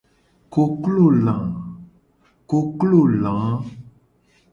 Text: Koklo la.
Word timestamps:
Koklo 0.53 1.03
la. 3.23 3.35